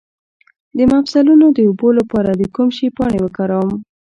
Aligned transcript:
د 0.77 0.79
مفصلونو 0.91 1.45
د 1.51 1.59
اوبو 1.69 1.89
لپاره 1.99 2.31
د 2.35 2.43
کوم 2.55 2.69
شي 2.77 2.87
پاڼې 2.97 3.19
وکاروم؟ 3.21 3.77